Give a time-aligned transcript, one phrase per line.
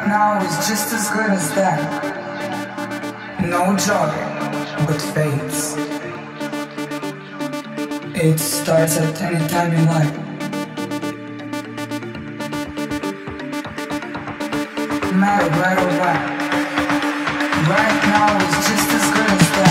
[0.00, 1.78] Right now is just as good as that.
[3.42, 4.16] No joy,
[4.86, 5.76] but fades.
[8.16, 10.14] It starts at any time you like.
[15.12, 16.20] Matter where or when.
[17.68, 19.69] Right now is just as good as that.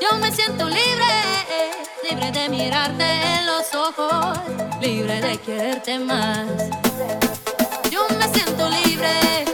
[0.00, 1.06] Yo me siento libre,
[2.08, 4.38] libre de mirarte en los ojos,
[4.82, 6.46] libre de quererte más.
[7.90, 9.46] Yo me siento libre.